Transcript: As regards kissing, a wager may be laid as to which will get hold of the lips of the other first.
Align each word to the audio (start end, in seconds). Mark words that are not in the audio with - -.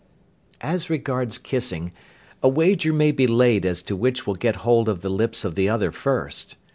As 0.61 0.89
regards 0.89 1.37
kissing, 1.37 1.93
a 2.41 2.49
wager 2.49 2.91
may 2.91 3.11
be 3.11 3.27
laid 3.27 3.67
as 3.67 3.83
to 3.83 3.95
which 3.95 4.25
will 4.25 4.33
get 4.33 4.55
hold 4.65 4.89
of 4.89 5.01
the 5.01 5.09
lips 5.11 5.45
of 5.45 5.53
the 5.53 5.69
other 5.69 5.91
first. 5.91 6.55